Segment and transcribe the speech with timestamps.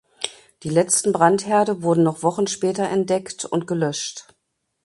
[0.63, 4.33] Die letzten Brandherde wurden noch Wochen später entdeckt und gelöscht.